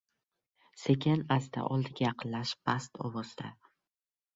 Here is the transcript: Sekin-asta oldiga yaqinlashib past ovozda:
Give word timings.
Sekin-asta 0.83 1.67
oldiga 1.77 2.09
yaqinlashib 2.09 2.67
past 2.71 3.03
ovozda: 3.07 3.57